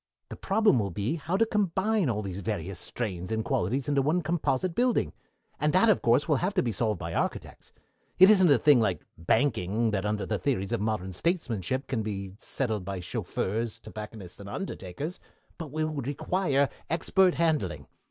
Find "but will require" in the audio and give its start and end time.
15.59-16.67